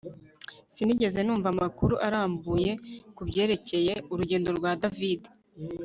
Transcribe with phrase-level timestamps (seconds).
[0.73, 2.71] Sinigeze numva amakuru arambuye
[3.15, 5.21] kubyerekeye urugendo rwa David